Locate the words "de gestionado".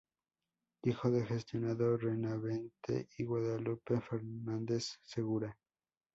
1.11-1.95